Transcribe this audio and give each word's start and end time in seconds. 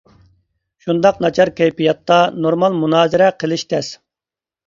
شۇنداق 0.85 1.19
ناچار 1.25 1.51
كەيپىياتتا 1.59 2.17
نورمال 2.45 2.75
مۇنازىرە 2.79 3.27
قىلىشى 3.43 3.67
تەس. 3.75 3.93